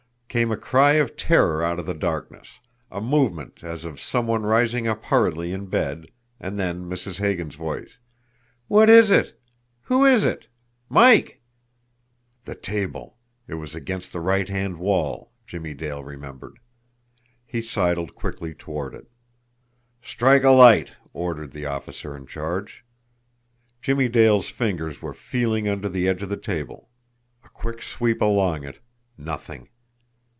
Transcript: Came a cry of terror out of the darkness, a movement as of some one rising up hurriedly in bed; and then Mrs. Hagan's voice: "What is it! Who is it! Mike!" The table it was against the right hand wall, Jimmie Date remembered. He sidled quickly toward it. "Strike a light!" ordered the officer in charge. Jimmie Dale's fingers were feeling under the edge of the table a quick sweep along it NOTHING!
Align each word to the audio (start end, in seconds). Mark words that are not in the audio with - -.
Came 0.31 0.49
a 0.49 0.55
cry 0.55 0.93
of 0.93 1.17
terror 1.17 1.61
out 1.61 1.77
of 1.77 1.85
the 1.85 1.93
darkness, 1.93 2.47
a 2.89 3.01
movement 3.01 3.65
as 3.65 3.83
of 3.83 3.99
some 3.99 4.27
one 4.27 4.43
rising 4.43 4.87
up 4.87 5.03
hurriedly 5.03 5.51
in 5.51 5.65
bed; 5.65 6.09
and 6.39 6.57
then 6.57 6.85
Mrs. 6.85 7.17
Hagan's 7.19 7.55
voice: 7.55 7.97
"What 8.69 8.89
is 8.89 9.11
it! 9.11 9.37
Who 9.81 10.05
is 10.05 10.23
it! 10.23 10.47
Mike!" 10.87 11.41
The 12.45 12.55
table 12.55 13.17
it 13.45 13.55
was 13.55 13.75
against 13.75 14.13
the 14.13 14.21
right 14.21 14.47
hand 14.47 14.77
wall, 14.77 15.33
Jimmie 15.45 15.73
Date 15.73 16.01
remembered. 16.05 16.59
He 17.45 17.61
sidled 17.61 18.15
quickly 18.15 18.53
toward 18.53 18.95
it. 18.95 19.11
"Strike 20.01 20.43
a 20.45 20.51
light!" 20.51 20.91
ordered 21.11 21.51
the 21.51 21.65
officer 21.65 22.15
in 22.15 22.25
charge. 22.25 22.85
Jimmie 23.81 24.07
Dale's 24.07 24.47
fingers 24.47 25.01
were 25.01 25.13
feeling 25.13 25.67
under 25.67 25.89
the 25.89 26.07
edge 26.07 26.23
of 26.23 26.29
the 26.29 26.37
table 26.37 26.89
a 27.43 27.49
quick 27.49 27.81
sweep 27.81 28.21
along 28.21 28.63
it 28.63 28.79
NOTHING! 29.17 29.67